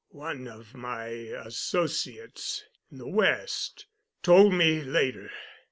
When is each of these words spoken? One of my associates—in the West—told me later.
One 0.15 0.47
of 0.47 0.73
my 0.73 1.05
associates—in 1.43 2.97
the 2.97 3.07
West—told 3.07 4.51
me 4.51 4.81
later. 4.81 5.29